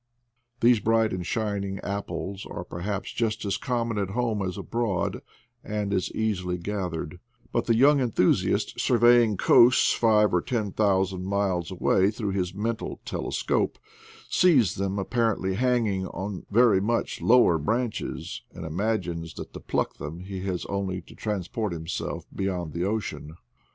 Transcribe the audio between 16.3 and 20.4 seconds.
very much lower branches, and imagines that to pluck them he